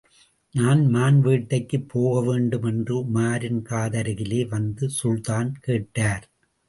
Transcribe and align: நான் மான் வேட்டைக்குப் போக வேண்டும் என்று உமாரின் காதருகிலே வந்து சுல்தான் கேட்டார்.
நான் 0.55 0.85
மான் 0.85 1.19
வேட்டைக்குப் 1.21 1.85
போக 1.87 2.23
வேண்டும் 2.25 2.63
என்று 2.63 2.95
உமாரின் 3.03 3.61
காதருகிலே 3.69 4.41
வந்து 4.47 4.89
சுல்தான் 4.89 5.51
கேட்டார். 5.59 6.25